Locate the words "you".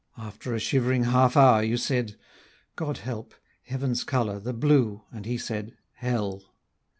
1.61-1.77